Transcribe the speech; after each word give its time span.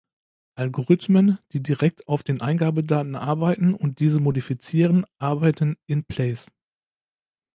Algorithmen, 0.55 1.37
die 1.51 1.61
direkt 1.61 2.07
auf 2.07 2.23
den 2.23 2.41
Eingabedaten 2.41 3.13
arbeiten 3.15 3.75
und 3.75 3.99
diese 3.99 4.19
modifizieren, 4.19 5.05
arbeiten 5.19 5.77
in-place. 5.85 6.49